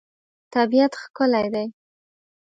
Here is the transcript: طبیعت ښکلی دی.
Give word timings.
طبیعت 0.53 0.93
ښکلی 1.01 1.47
دی. 1.53 1.67